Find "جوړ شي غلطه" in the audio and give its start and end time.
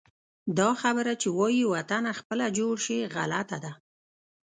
2.57-3.57